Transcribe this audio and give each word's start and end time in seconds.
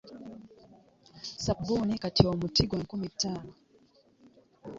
Sssabuuni 1.21 1.93
kati 2.03 2.21
omuti 2.31 2.63
gwa 2.69 2.77
nkumi 2.81 3.07
ttaano. 3.11 3.51